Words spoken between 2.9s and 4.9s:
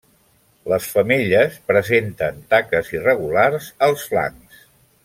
irregulars als flancs.